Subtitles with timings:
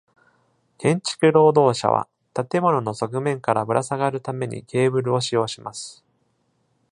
[0.79, 6.03] 建築労働者は、建物の側面からぶら下がるためにケーブルを使用します。